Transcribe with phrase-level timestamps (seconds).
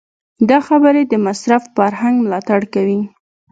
[0.49, 2.99] دا خبرې د مصرف فرهنګ ملاتړ کوي.